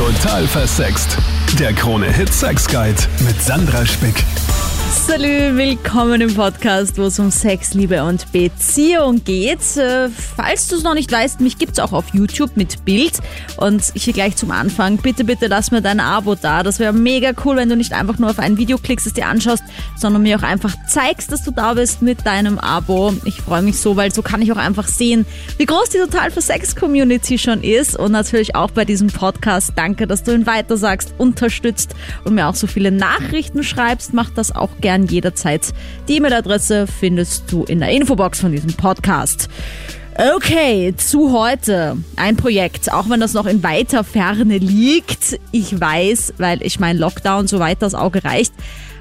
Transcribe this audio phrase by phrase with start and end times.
[0.00, 1.18] Total versext.
[1.58, 4.24] Der Krone-Hit Sex Guide mit Sandra Spick.
[4.90, 9.76] Salü, willkommen im Podcast, wo es um Sex, Liebe und Beziehung geht.
[9.76, 13.12] Äh, falls du es noch nicht weißt, mich gibt's auch auf YouTube mit Bild.
[13.56, 16.64] Und hier gleich zum Anfang, bitte, bitte lass mir dein Abo da.
[16.64, 19.28] Das wäre mega cool, wenn du nicht einfach nur auf ein Video klickst, es dir
[19.28, 19.62] anschaust,
[19.96, 23.14] sondern mir auch einfach zeigst, dass du da bist mit deinem Abo.
[23.24, 25.24] Ich freue mich so, weil so kann ich auch einfach sehen,
[25.56, 27.96] wie groß die Total für Sex Community schon ist.
[27.96, 29.72] Und natürlich auch bei diesem Podcast.
[29.76, 31.94] Danke, dass du ihn weitersagst, unterstützt
[32.24, 34.14] und mir auch so viele Nachrichten schreibst.
[34.14, 35.72] Mach das auch gern jederzeit.
[36.08, 39.48] Die E-Mail-Adresse findest du in der Infobox von diesem Podcast.
[40.36, 41.96] Okay, zu heute.
[42.16, 45.38] Ein Projekt, auch wenn das noch in weiter Ferne liegt.
[45.52, 48.52] Ich weiß, weil ich mein Lockdown so weit das Auge reicht.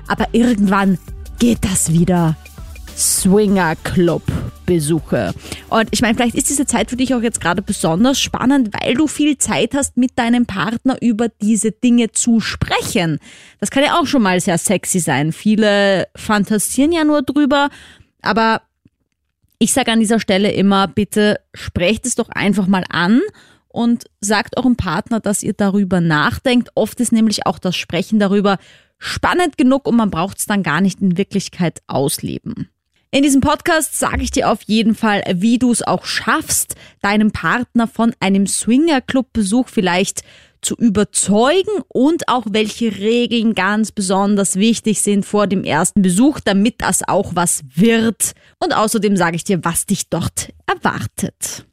[0.07, 0.97] Aber irgendwann
[1.39, 2.37] geht das wieder.
[2.95, 4.23] Swinger Club
[4.69, 5.33] Besuche.
[5.69, 8.93] Und ich meine, vielleicht ist diese Zeit für dich auch jetzt gerade besonders spannend, weil
[8.93, 13.17] du viel Zeit hast, mit deinem Partner über diese Dinge zu sprechen.
[13.59, 15.31] Das kann ja auch schon mal sehr sexy sein.
[15.31, 17.69] Viele fantasieren ja nur drüber,
[18.21, 18.61] aber
[19.57, 23.21] ich sage an dieser Stelle immer, bitte sprecht es doch einfach mal an
[23.69, 26.69] und sagt eurem Partner, dass ihr darüber nachdenkt.
[26.75, 28.59] Oft ist nämlich auch das Sprechen darüber
[28.99, 32.69] spannend genug und man braucht es dann gar nicht in Wirklichkeit ausleben.
[33.11, 37.31] In diesem Podcast sage ich dir auf jeden Fall, wie du es auch schaffst, deinem
[37.31, 40.21] Partner von einem Swinger-Club-Besuch vielleicht
[40.61, 46.83] zu überzeugen und auch welche Regeln ganz besonders wichtig sind vor dem ersten Besuch, damit
[46.83, 48.33] das auch was wird.
[48.59, 51.65] Und außerdem sage ich dir, was dich dort erwartet.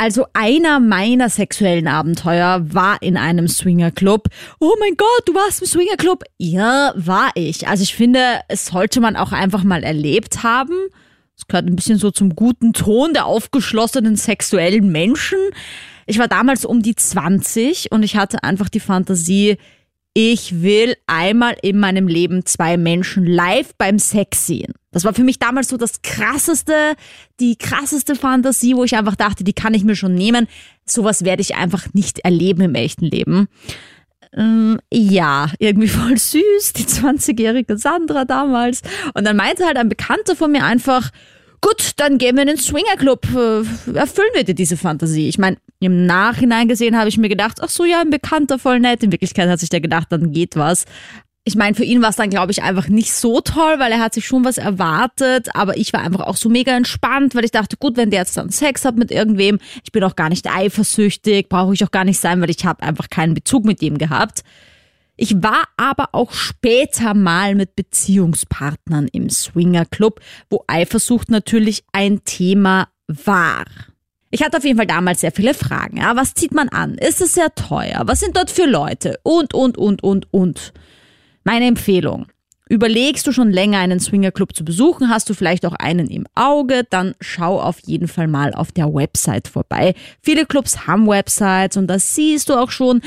[0.00, 4.28] Also einer meiner sexuellen Abenteuer war in einem Swingerclub.
[4.60, 6.22] Oh mein Gott, du warst im Swingerclub?
[6.36, 7.66] Ja, war ich.
[7.66, 10.76] Also ich finde, es sollte man auch einfach mal erlebt haben.
[11.36, 15.38] Es gehört ein bisschen so zum guten Ton der aufgeschlossenen sexuellen Menschen.
[16.06, 19.56] Ich war damals um die 20 und ich hatte einfach die Fantasie,
[20.14, 24.74] ich will einmal in meinem Leben zwei Menschen live beim Sex sehen.
[24.90, 26.94] Das war für mich damals so das krasseste,
[27.40, 30.48] die krasseste Fantasie, wo ich einfach dachte, die kann ich mir schon nehmen.
[30.86, 33.48] Sowas werde ich einfach nicht erleben im echten Leben.
[34.32, 38.82] Ähm, ja, irgendwie voll süß, die 20-jährige Sandra damals.
[39.14, 41.10] Und dann meinte halt ein Bekannter von mir einfach,
[41.60, 45.28] gut, dann gehen wir in den Swingerclub, äh, erfüllen wir dir diese Fantasie.
[45.28, 48.80] Ich meine, im Nachhinein gesehen habe ich mir gedacht, ach so, ja, ein Bekannter, voll
[48.80, 49.02] nett.
[49.02, 50.84] In Wirklichkeit hat sich der gedacht, dann geht was.
[51.48, 54.00] Ich meine, für ihn war es dann, glaube ich, einfach nicht so toll, weil er
[54.00, 57.52] hat sich schon was erwartet, aber ich war einfach auch so mega entspannt, weil ich
[57.52, 60.46] dachte, gut, wenn der jetzt dann Sex hat mit irgendwem, ich bin auch gar nicht
[60.46, 63.96] eifersüchtig, brauche ich auch gar nicht sein, weil ich habe einfach keinen Bezug mit ihm
[63.96, 64.42] gehabt.
[65.16, 70.20] Ich war aber auch später mal mit Beziehungspartnern im Swinger Club,
[70.50, 73.64] wo Eifersucht natürlich ein Thema war.
[74.30, 75.96] Ich hatte auf jeden Fall damals sehr viele Fragen.
[75.96, 76.96] Ja, was zieht man an?
[76.96, 78.02] Ist es sehr teuer?
[78.04, 79.18] Was sind dort für Leute?
[79.22, 80.74] Und, und, und, und, und.
[81.48, 82.26] Meine Empfehlung.
[82.68, 86.82] Überlegst du schon länger einen Swingerclub zu besuchen, hast du vielleicht auch einen im Auge,
[86.90, 89.94] dann schau auf jeden Fall mal auf der Website vorbei.
[90.22, 93.00] Viele Clubs haben Websites und da siehst du auch schon,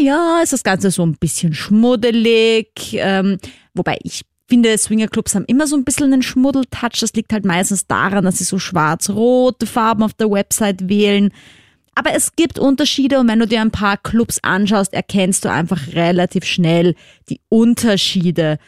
[0.00, 3.38] naja, ist das Ganze so ein bisschen schmuddelig, ähm,
[3.72, 6.98] wobei ich finde, Swingerclubs haben immer so ein bisschen einen Schmuddeltouch.
[6.98, 11.30] Das liegt halt meistens daran, dass sie so schwarz-rote Farben auf der Website wählen.
[11.98, 15.94] Aber es gibt Unterschiede und wenn du dir ein paar Clubs anschaust, erkennst du einfach
[15.94, 16.94] relativ schnell
[17.30, 18.58] die Unterschiede.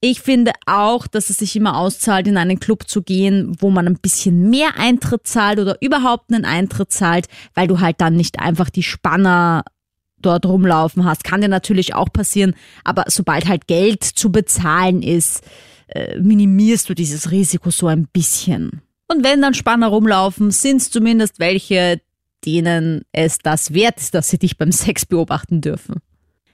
[0.00, 3.86] Ich finde auch, dass es sich immer auszahlt, in einen Club zu gehen, wo man
[3.86, 8.40] ein bisschen mehr Eintritt zahlt oder überhaupt einen Eintritt zahlt, weil du halt dann nicht
[8.40, 9.62] einfach die Spanner
[10.18, 11.22] dort rumlaufen hast.
[11.22, 15.44] Kann dir natürlich auch passieren, aber sobald halt Geld zu bezahlen ist,
[15.86, 18.82] äh, minimierst du dieses Risiko so ein bisschen.
[19.06, 22.00] Und wenn dann Spanner rumlaufen, sind es zumindest welche,
[22.44, 26.00] denen es das wert ist, dass sie dich beim Sex beobachten dürfen.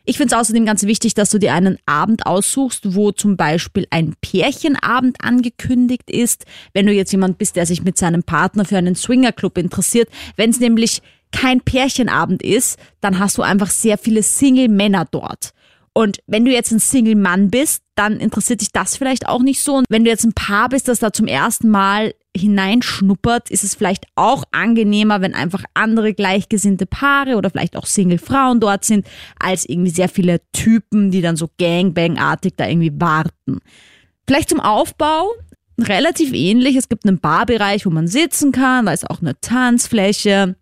[0.04, 3.87] Ich finde es außerdem ganz wichtig, dass du dir einen Abend aussuchst, wo zum Beispiel
[3.91, 6.47] ein Pärchenabend angekündigt ist.
[6.72, 10.49] Wenn du jetzt jemand bist, der sich mit seinem Partner für einen Swingerclub interessiert, wenn
[10.49, 15.50] es nämlich kein Pärchenabend ist, dann hast du einfach sehr viele Single-Männer dort.
[15.93, 19.75] Und wenn du jetzt ein Single-Mann bist, dann interessiert dich das vielleicht auch nicht so.
[19.75, 23.75] Und wenn du jetzt ein Paar bist, das da zum ersten Mal hineinschnuppert, ist es
[23.75, 29.07] vielleicht auch angenehmer, wenn einfach andere gleichgesinnte Paare oder vielleicht auch Single-Frauen dort sind,
[29.39, 33.61] als irgendwie sehr viele Typen, die dann so Gangbang-artig da irgendwie warten.
[34.27, 35.31] Vielleicht zum Aufbau,
[35.79, 36.77] relativ ähnlich.
[36.77, 40.57] Es gibt einen Barbereich, wo man sitzen kann, da ist auch eine Tanzfläche.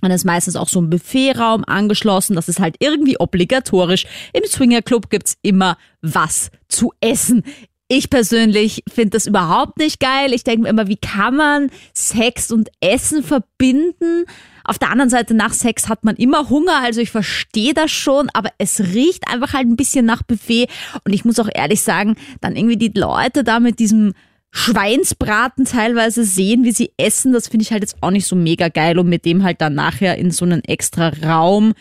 [0.00, 2.36] Dann ist meistens auch so ein Buffetraum angeschlossen.
[2.36, 4.06] Das ist halt irgendwie obligatorisch.
[4.32, 7.42] Im Swingerclub gibt's immer was zu essen.
[7.90, 10.34] Ich persönlich finde das überhaupt nicht geil.
[10.34, 14.26] Ich denke mir immer, wie kann man Sex und Essen verbinden?
[14.62, 18.28] Auf der anderen Seite, nach Sex hat man immer Hunger, also ich verstehe das schon,
[18.34, 20.68] aber es riecht einfach halt ein bisschen nach Buffet.
[21.04, 24.12] Und ich muss auch ehrlich sagen, dann irgendwie die Leute da mit diesem
[24.50, 28.68] Schweinsbraten teilweise sehen, wie sie essen, das finde ich halt jetzt auch nicht so mega
[28.68, 31.72] geil und mit dem halt dann nachher in so einen extra Raum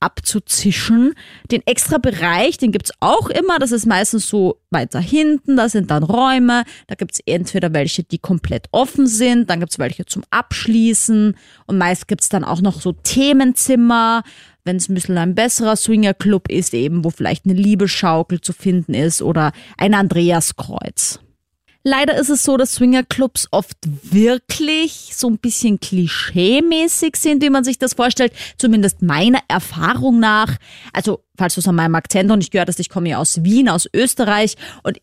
[0.00, 1.14] abzuzischen.
[1.50, 3.58] Den extra Bereich, den gibt's auch immer.
[3.58, 5.56] Das ist meistens so weiter hinten.
[5.56, 6.64] Da sind dann Räume.
[6.86, 9.50] Da gibt's entweder welche, die komplett offen sind.
[9.50, 11.36] Dann gibt's welche zum Abschließen.
[11.66, 14.22] Und meist gibt's dann auch noch so Themenzimmer.
[14.64, 18.94] Wenn es ein bisschen ein besserer Swingerclub ist, eben wo vielleicht eine Liebeschaukel zu finden
[18.94, 21.20] ist oder ein Andreaskreuz.
[21.88, 27.62] Leider ist es so, dass Swingerclubs oft wirklich so ein bisschen klischee-mäßig sind, wie man
[27.62, 28.32] sich das vorstellt.
[28.58, 30.56] Zumindest meiner Erfahrung nach.
[30.92, 33.44] Also, falls du es an meinem Akzent noch nicht gehört hast, ich komme ja aus
[33.44, 34.98] Wien, aus Österreich und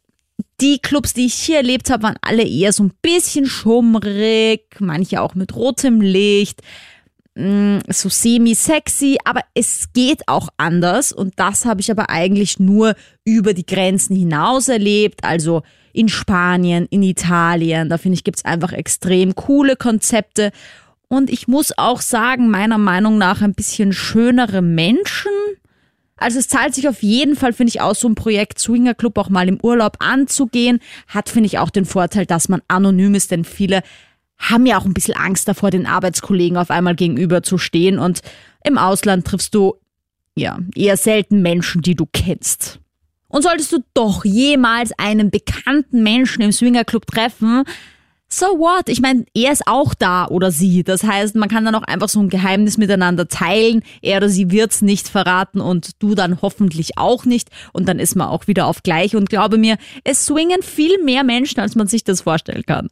[0.60, 5.22] die Clubs, die ich hier erlebt habe, waren alle eher so ein bisschen schummrig, manche
[5.22, 6.64] auch mit rotem Licht,
[7.36, 12.96] mm, so semi-sexy, aber es geht auch anders und das habe ich aber eigentlich nur
[13.24, 15.64] über die Grenzen hinaus erlebt, also
[15.94, 17.88] in Spanien, in Italien.
[17.88, 20.52] Da finde ich, gibt es einfach extrem coole Konzepte.
[21.08, 25.32] Und ich muss auch sagen, meiner Meinung nach ein bisschen schönere Menschen.
[26.18, 29.18] Also es zahlt sich auf jeden Fall, finde ich, aus, so ein Projekt Swinger Club
[29.18, 30.80] auch mal im Urlaub anzugehen.
[31.08, 33.84] Hat, finde ich, auch den Vorteil, dass man anonym ist, denn viele
[34.38, 38.00] haben ja auch ein bisschen Angst davor, den Arbeitskollegen auf einmal gegenüber zu stehen.
[38.00, 38.22] Und
[38.64, 39.76] im Ausland triffst du
[40.36, 42.80] ja eher selten Menschen, die du kennst.
[43.34, 47.64] Und solltest du doch jemals einen bekannten Menschen im Swingerclub treffen,
[48.30, 48.90] so what?
[48.90, 50.84] Ich meine, er ist auch da oder sie.
[50.84, 53.82] Das heißt, man kann dann auch einfach so ein Geheimnis miteinander teilen.
[54.04, 57.50] Er oder sie wird's nicht verraten und du dann hoffentlich auch nicht.
[57.74, 59.16] Und dann ist man auch wieder auf gleich.
[59.16, 62.90] Und glaube mir, es swingen viel mehr Menschen, als man sich das vorstellen kann.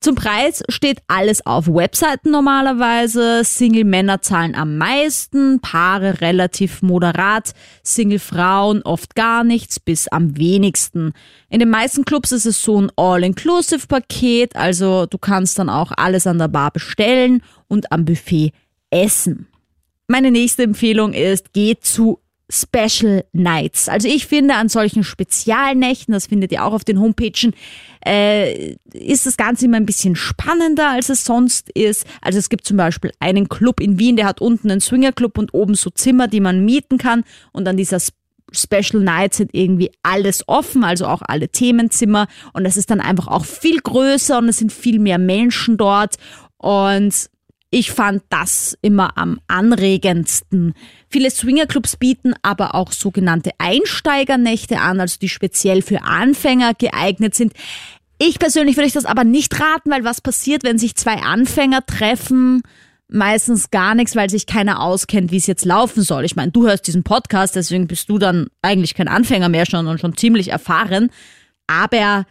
[0.00, 3.42] Zum Preis steht alles auf Webseiten normalerweise.
[3.42, 11.12] Single-Männer zahlen am meisten, Paare relativ moderat, Single-Frauen oft gar nichts bis am wenigsten.
[11.48, 16.26] In den meisten Clubs ist es so ein All-Inclusive-Paket, also du kannst dann auch alles
[16.26, 18.52] an der Bar bestellen und am Buffet
[18.90, 19.48] essen.
[20.08, 23.88] Meine nächste Empfehlung ist, geh zu Special Nights.
[23.88, 27.54] Also ich finde an solchen Spezialnächten, das findet ihr auch auf den Homepagen,
[28.06, 32.06] äh, ist das Ganze immer ein bisschen spannender, als es sonst ist.
[32.20, 35.54] Also es gibt zum Beispiel einen Club in Wien, der hat unten einen Swingerclub und
[35.54, 37.24] oben so Zimmer, die man mieten kann.
[37.52, 37.98] Und an dieser
[38.52, 42.28] Special Nights sind irgendwie alles offen, also auch alle Themenzimmer.
[42.52, 46.14] Und es ist dann einfach auch viel größer und es sind viel mehr Menschen dort.
[46.58, 47.28] Und
[47.70, 50.74] ich fand das immer am anregendsten.
[51.08, 57.52] Viele Swingerclubs bieten aber auch sogenannte Einsteigernächte an, also die speziell für Anfänger geeignet sind.
[58.18, 61.84] Ich persönlich würde ich das aber nicht raten, weil was passiert, wenn sich zwei Anfänger
[61.84, 62.62] treffen?
[63.08, 66.24] Meistens gar nichts, weil sich keiner auskennt, wie es jetzt laufen soll.
[66.24, 69.86] Ich meine, du hörst diesen Podcast, deswegen bist du dann eigentlich kein Anfänger mehr schon
[69.86, 71.10] und schon ziemlich erfahren.
[71.66, 72.24] Aber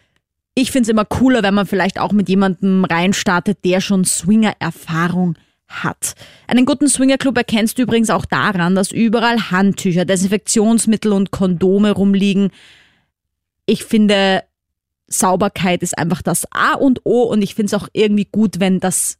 [0.55, 5.35] ich finde es immer cooler, wenn man vielleicht auch mit jemandem reinstartet, der schon Swinger-Erfahrung
[5.67, 6.15] hat.
[6.47, 12.51] Einen guten Swingerclub erkennst du übrigens auch daran, dass überall Handtücher, Desinfektionsmittel und Kondome rumliegen.
[13.65, 14.43] Ich finde,
[15.07, 18.79] Sauberkeit ist einfach das A und O und ich finde es auch irgendwie gut, wenn
[18.79, 19.17] das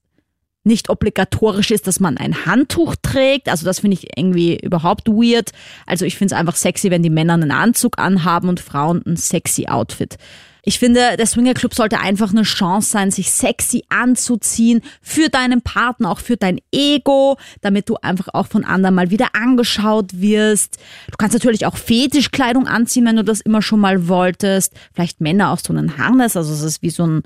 [0.64, 3.50] nicht obligatorisch ist, dass man ein Handtuch trägt.
[3.50, 5.52] Also das finde ich irgendwie überhaupt weird.
[5.86, 9.16] Also ich finde es einfach sexy, wenn die Männer einen Anzug anhaben und Frauen ein
[9.16, 10.18] sexy Outfit.
[10.68, 16.10] Ich finde, der Swingerclub sollte einfach eine Chance sein, sich sexy anzuziehen für deinen Partner,
[16.10, 20.78] auch für dein Ego, damit du einfach auch von anderen mal wieder angeschaut wirst.
[21.12, 24.74] Du kannst natürlich auch Fetischkleidung anziehen, wenn du das immer schon mal wolltest.
[24.92, 27.24] Vielleicht Männer auch so einen Harness, also es ist wie so ein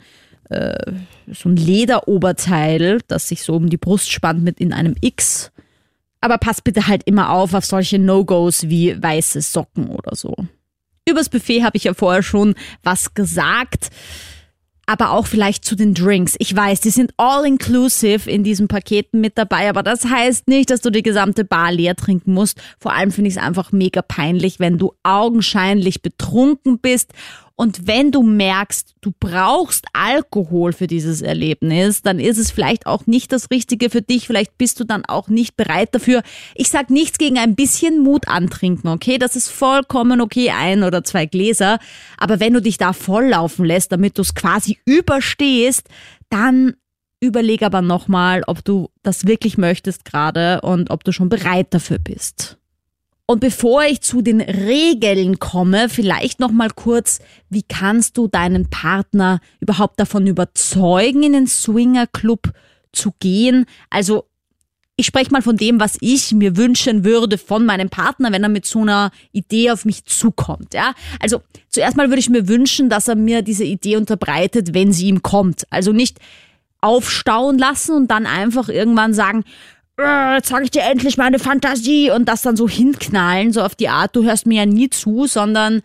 [0.49, 0.91] äh,
[1.31, 5.51] so ein Lederoberteil, das sich so um die Brust spannt mit in einem X.
[6.19, 10.35] Aber pass bitte halt immer auf auf solche No-Gos wie weiße Socken oder so.
[11.09, 13.89] Übers Buffet habe ich ja vorher schon was gesagt.
[14.85, 16.35] Aber auch vielleicht zu den Drinks.
[16.39, 20.71] Ich weiß, die sind all inclusive in diesen Paketen mit dabei, aber das heißt nicht,
[20.71, 22.59] dass du die gesamte Bar leer trinken musst.
[22.79, 27.13] Vor allem finde ich es einfach mega peinlich, wenn du augenscheinlich betrunken bist
[27.59, 33.05] und wenn du merkst, du brauchst Alkohol für dieses Erlebnis, dann ist es vielleicht auch
[33.05, 34.27] nicht das Richtige für dich.
[34.27, 36.23] Vielleicht bist du dann auch nicht bereit dafür.
[36.55, 39.17] Ich sag nichts gegen ein bisschen Mut antrinken, okay?
[39.17, 41.79] Das ist vollkommen okay, ein oder zwei Gläser.
[42.17, 45.89] Aber wenn du dich da volllaufen lässt, damit du es quasi überstehst,
[46.29, 46.75] dann
[47.19, 51.99] überleg aber nochmal, ob du das wirklich möchtest gerade und ob du schon bereit dafür
[51.99, 52.58] bist.
[53.29, 58.71] Und bevor ich zu den Regeln komme, vielleicht noch mal kurz, wie kannst du deinen
[58.71, 62.51] Partner überhaupt davon überzeugen, in den Swinger Club
[62.91, 63.67] zu gehen?
[63.91, 64.25] Also
[64.95, 68.49] ich spreche mal von dem, was ich mir wünschen würde von meinem Partner, wenn er
[68.49, 70.73] mit so einer Idee auf mich zukommt.
[70.73, 74.91] Ja, also zuerst mal würde ich mir wünschen, dass er mir diese Idee unterbreitet, wenn
[74.91, 75.67] sie ihm kommt.
[75.69, 76.17] Also nicht
[76.81, 79.43] aufstauen lassen und dann einfach irgendwann sagen,
[80.35, 83.89] jetzt sage ich dir endlich meine Fantasie und das dann so hinknallen, so auf die
[83.89, 85.81] Art, du hörst mir ja nie zu, sondern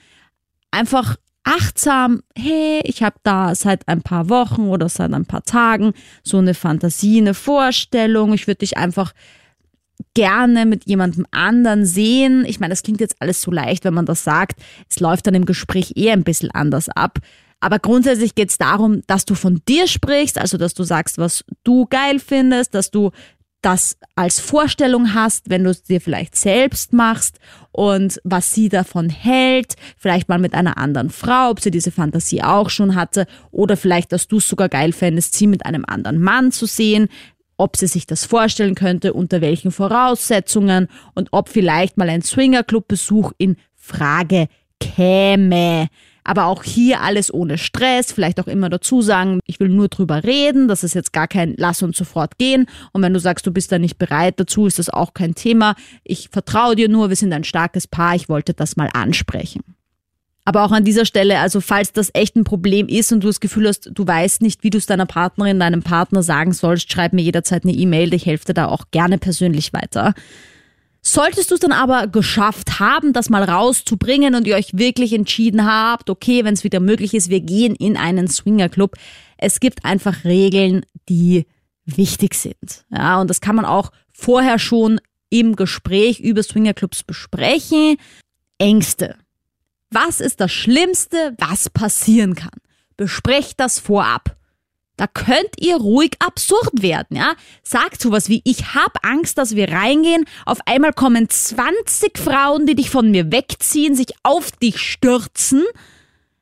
[0.70, 5.92] einfach achtsam, hey, ich habe da seit ein paar Wochen oder seit ein paar Tagen
[6.22, 9.12] so eine Fantasie, eine Vorstellung, ich würde dich einfach
[10.14, 12.44] gerne mit jemandem anderen sehen.
[12.46, 14.60] Ich meine, das klingt jetzt alles so leicht, wenn man das sagt.
[14.88, 17.18] Es läuft dann im Gespräch eher ein bisschen anders ab.
[17.60, 21.44] Aber grundsätzlich geht es darum, dass du von dir sprichst, also dass du sagst, was
[21.62, 23.10] du geil findest, dass du
[23.64, 27.38] das als Vorstellung hast, wenn du es dir vielleicht selbst machst
[27.72, 32.42] und was sie davon hält, vielleicht mal mit einer anderen Frau, ob sie diese Fantasie
[32.42, 36.20] auch schon hatte oder vielleicht, dass du es sogar geil fändest, sie mit einem anderen
[36.20, 37.08] Mann zu sehen,
[37.56, 43.32] ob sie sich das vorstellen könnte, unter welchen Voraussetzungen und ob vielleicht mal ein Swingerclub-Besuch
[43.38, 44.48] in Frage
[44.80, 45.88] käme.
[46.24, 50.24] Aber auch hier alles ohne Stress, vielleicht auch immer dazu sagen, ich will nur drüber
[50.24, 52.66] reden, das ist jetzt gar kein Lass uns sofort gehen.
[52.92, 55.76] Und wenn du sagst, du bist da nicht bereit dazu, ist das auch kein Thema.
[56.02, 59.62] Ich vertraue dir nur, wir sind ein starkes Paar, ich wollte das mal ansprechen.
[60.46, 63.40] Aber auch an dieser Stelle, also falls das echt ein Problem ist und du das
[63.40, 67.14] Gefühl hast, du weißt nicht, wie du es deiner Partnerin, deinem Partner sagen sollst, schreib
[67.14, 70.12] mir jederzeit eine E-Mail, ich helfe dir da auch gerne persönlich weiter.
[71.06, 75.66] Solltest du es dann aber geschafft haben, das mal rauszubringen und ihr euch wirklich entschieden
[75.66, 78.96] habt, okay, wenn es wieder möglich ist, wir gehen in einen Swingerclub.
[79.36, 81.46] Es gibt einfach Regeln, die
[81.84, 82.86] wichtig sind.
[82.90, 87.98] Ja, und das kann man auch vorher schon im Gespräch über Swingerclubs besprechen.
[88.56, 89.16] Ängste.
[89.90, 92.58] Was ist das Schlimmste, was passieren kann?
[92.96, 94.38] Besprecht das vorab.
[94.96, 97.34] Da könnt ihr ruhig absurd werden, ja?
[97.62, 102.76] Sagt sowas wie, ich hab Angst, dass wir reingehen, auf einmal kommen 20 Frauen, die
[102.76, 105.64] dich von mir wegziehen, sich auf dich stürzen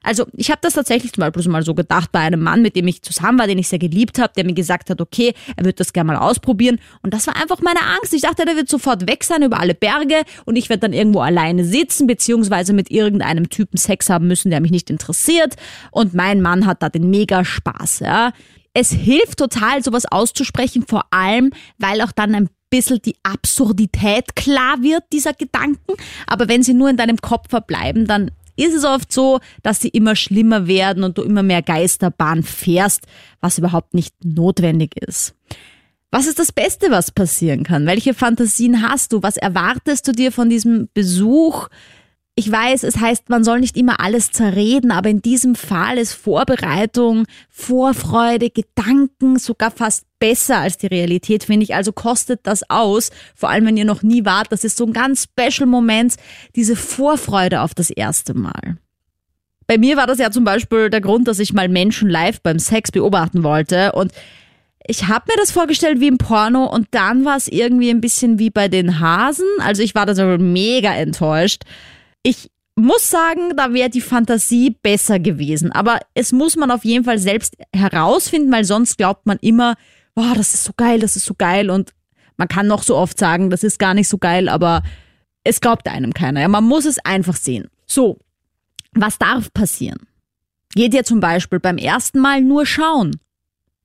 [0.03, 2.89] also ich habe das tatsächlich zum Beispiel mal so gedacht bei einem Mann, mit dem
[2.89, 5.81] ich zusammen war, den ich sehr geliebt habe, der mir gesagt hat, okay, er wird
[5.81, 6.79] das gerne mal ausprobieren.
[7.03, 8.13] Und das war einfach meine Angst.
[8.15, 11.21] Ich dachte, der wird sofort weg sein über alle Berge und ich werde dann irgendwo
[11.21, 15.57] alleine sitzen, beziehungsweise mit irgendeinem Typen Sex haben müssen, der mich nicht interessiert.
[15.91, 18.01] Und mein Mann hat da den mega Spaß.
[18.01, 18.33] Ja.
[18.75, 24.83] Es hilft total, sowas auszusprechen, vor allem, weil auch dann ein bisschen die Absurdität klar
[24.83, 25.93] wird, dieser Gedanken.
[26.27, 29.89] Aber wenn sie nur in deinem Kopf verbleiben, dann ist es oft so, dass sie
[29.89, 33.07] immer schlimmer werden und du immer mehr Geisterbahn fährst,
[33.41, 35.35] was überhaupt nicht notwendig ist.
[36.11, 37.87] Was ist das Beste, was passieren kann?
[37.87, 39.23] Welche Fantasien hast du?
[39.23, 41.69] Was erwartest du dir von diesem Besuch?
[42.35, 46.15] Ich weiß, es heißt, man soll nicht immer alles zerreden, aber in diesem Fall ist
[46.15, 51.75] Vorbereitung, Vorfreude, Gedanken sogar fast besser als die Realität, finde ich.
[51.75, 54.51] Also kostet das aus, vor allem wenn ihr noch nie wart.
[54.51, 56.15] Das ist so ein ganz special Moment,
[56.57, 58.79] diese Vorfreude auf das erste Mal.
[59.67, 62.59] Bei mir war das ja zum Beispiel der Grund, dass ich mal Menschen live beim
[62.59, 64.11] Sex beobachten wollte und
[64.87, 68.39] ich habe mir das vorgestellt wie im Porno und dann war es irgendwie ein bisschen
[68.39, 69.47] wie bei den Hasen.
[69.61, 71.63] Also ich war da so mega enttäuscht.
[72.23, 75.73] Ich muss sagen, da wäre die Fantasie besser gewesen.
[75.73, 79.77] Aber es muss man auf jeden Fall selbst herausfinden, weil sonst glaubt man immer,
[80.15, 81.71] wow, das ist so geil, das ist so geil.
[81.71, 81.93] Und
[82.37, 84.83] man kann noch so oft sagen, das ist gar nicht so geil, aber
[85.45, 86.41] es glaubt einem keiner.
[86.41, 87.69] Ja, man muss es einfach sehen.
[87.87, 88.19] So,
[88.93, 90.07] was darf passieren?
[90.75, 93.21] Geht ihr zum Beispiel beim ersten Mal nur schauen?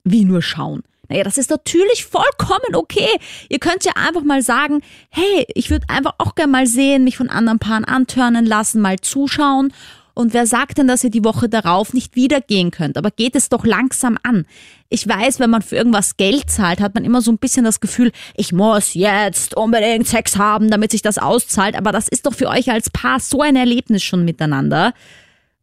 [0.04, 0.84] Wie nur schauen?
[1.10, 3.10] Naja, das ist natürlich vollkommen okay.
[3.50, 7.18] Ihr könnt ja einfach mal sagen, hey, ich würde einfach auch gerne mal sehen, mich
[7.18, 9.74] von anderen Paaren antörnen lassen, mal zuschauen.
[10.18, 12.98] Und wer sagt denn, dass ihr die Woche darauf nicht wieder gehen könnt?
[12.98, 14.48] Aber geht es doch langsam an.
[14.90, 17.82] Ich weiß, wenn man für irgendwas Geld zahlt, hat man immer so ein bisschen das
[17.82, 21.76] Gefühl, ich muss jetzt unbedingt Sex haben, damit sich das auszahlt.
[21.76, 24.94] Aber das ist doch für euch als Paar so ein Erlebnis schon miteinander.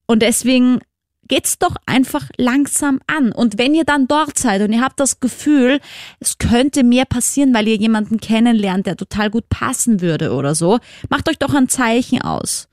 [0.06, 0.78] Und deswegen
[1.28, 3.32] geht's doch einfach langsam an.
[3.32, 5.80] Und wenn ihr dann dort seid und ihr habt das Gefühl,
[6.20, 10.78] es könnte mehr passieren, weil ihr jemanden kennenlernt, der total gut passen würde oder so,
[11.08, 12.68] macht euch doch ein Zeichen aus.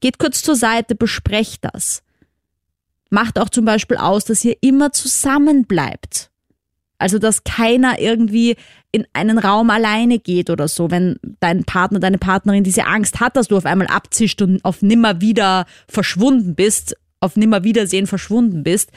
[0.00, 2.02] Geht kurz zur Seite, besprecht das.
[3.10, 6.30] Macht auch zum Beispiel aus, dass ihr immer zusammen bleibt.
[6.98, 8.56] Also, dass keiner irgendwie
[8.90, 13.36] in einen Raum alleine geht oder so, wenn dein Partner, deine Partnerin diese Angst hat,
[13.36, 18.90] dass du auf einmal abzischt und auf nimmer wieder verschwunden bist auf Nimmerwiedersehen verschwunden bist.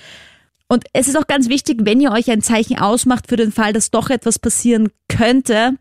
[0.68, 3.74] Und es ist auch ganz wichtig, wenn ihr euch ein Zeichen ausmacht für den Fall,
[3.74, 5.78] dass doch etwas passieren könnte,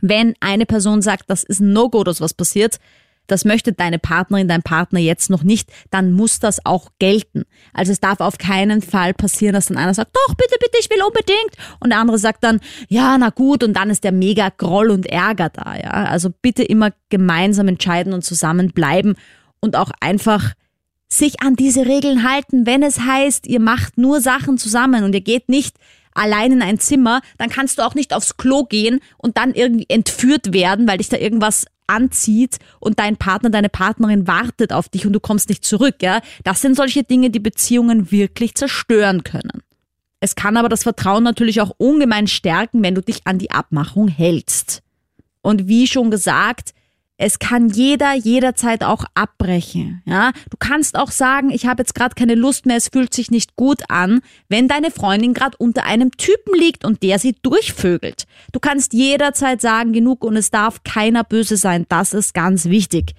[0.00, 2.78] Wenn eine Person sagt, das ist ein No-Go, dass was passiert,
[3.26, 7.44] das möchte deine Partnerin, dein Partner jetzt noch nicht, dann muss das auch gelten.
[7.74, 10.88] Also es darf auf keinen Fall passieren, dass dann einer sagt, doch, bitte, bitte, ich
[10.88, 11.52] will unbedingt.
[11.78, 15.04] Und der andere sagt dann, ja, na gut, und dann ist der mega Groll und
[15.04, 15.90] Ärger da, ja.
[15.90, 19.16] Also bitte immer gemeinsam entscheiden und zusammenbleiben
[19.60, 20.54] und auch einfach
[21.08, 25.22] sich an diese Regeln halten, wenn es heißt, ihr macht nur Sachen zusammen und ihr
[25.22, 25.76] geht nicht
[26.12, 29.86] allein in ein Zimmer, dann kannst du auch nicht aufs Klo gehen und dann irgendwie
[29.88, 35.06] entführt werden, weil dich da irgendwas anzieht und dein Partner, deine Partnerin wartet auf dich
[35.06, 36.20] und du kommst nicht zurück, ja.
[36.44, 39.62] Das sind solche Dinge, die Beziehungen wirklich zerstören können.
[40.20, 44.08] Es kann aber das Vertrauen natürlich auch ungemein stärken, wenn du dich an die Abmachung
[44.08, 44.82] hältst.
[45.40, 46.74] Und wie schon gesagt,
[47.20, 50.02] es kann jeder jederzeit auch abbrechen.
[50.06, 53.30] Ja, du kannst auch sagen, ich habe jetzt gerade keine Lust mehr, es fühlt sich
[53.30, 58.26] nicht gut an, wenn deine Freundin gerade unter einem Typen liegt und der sie durchvögelt.
[58.52, 61.86] Du kannst jederzeit sagen, genug und es darf keiner böse sein.
[61.88, 63.14] Das ist ganz wichtig.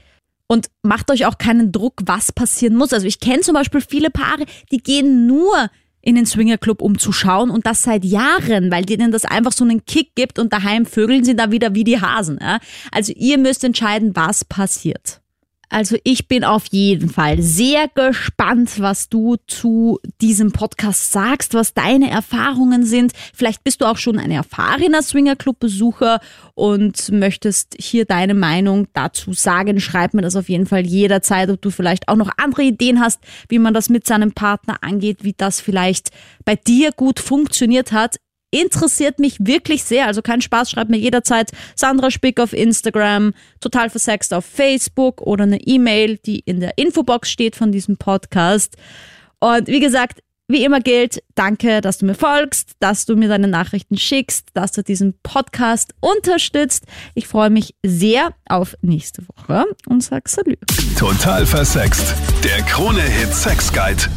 [0.48, 2.94] Und macht euch auch keinen Druck, was passieren muss.
[2.94, 5.70] Also ich kenne zum Beispiel viele Paare, die gehen nur
[6.10, 9.64] in den Swingerclub, um zu schauen und das seit Jahren, weil denen das einfach so
[9.64, 12.40] einen Kick gibt und daheim vögeln sie da wieder wie die Hasen.
[12.42, 12.60] Ja?
[12.92, 15.19] Also ihr müsst entscheiden, was passiert.
[15.70, 21.76] Also ich bin auf jeden Fall sehr gespannt, was du zu diesem Podcast sagst, was
[21.76, 23.14] deine Erfahrungen sind.
[23.36, 26.22] Vielleicht bist du auch schon ein erfahrener Swingerclub-Besucher
[26.56, 29.80] und möchtest hier deine Meinung dazu sagen.
[29.80, 33.20] Schreib mir das auf jeden Fall jederzeit, ob du vielleicht auch noch andere Ideen hast,
[33.48, 36.10] wie man das mit seinem Partner angeht, wie das vielleicht
[36.46, 38.16] bei dir gut funktioniert hat
[38.52, 40.08] interessiert mich wirklich sehr.
[40.08, 45.44] Also kein Spaß, schreibt mir jederzeit Sandra Spick auf Instagram, total versext auf Facebook oder
[45.44, 48.76] eine E-Mail, die in der Infobox steht von diesem Podcast.
[49.40, 53.48] Und wie gesagt, wie immer gilt, danke, dass du mir folgst, dass du mir deine
[53.48, 56.86] Nachrichten schickst, dass du diesen Podcast unterstützt.
[57.14, 60.56] Ich freue mich sehr auf nächste Woche und sag Salü.
[60.98, 62.16] Total versext.
[62.44, 64.10] Der Krone-Hit Sex Guide.